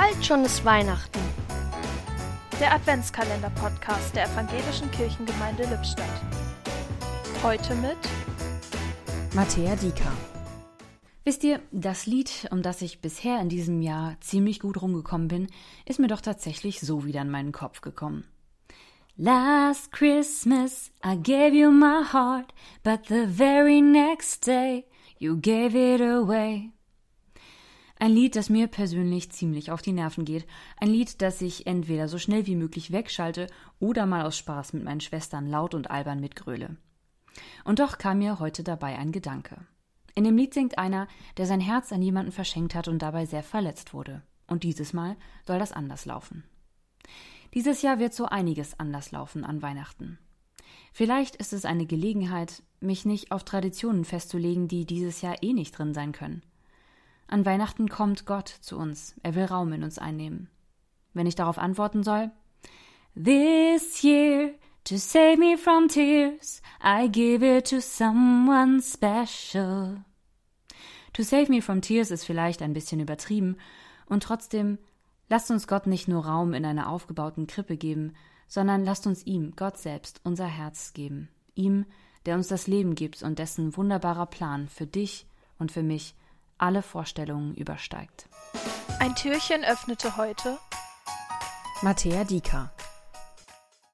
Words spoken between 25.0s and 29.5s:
you gave it away. Ein Lied, das mir persönlich